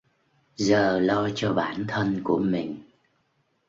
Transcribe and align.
giờ 0.55 0.99
lo 0.99 1.29
cho 1.35 1.53
bản 1.53 1.85
thân 1.87 2.21
của 2.23 2.39
mình 2.39 2.77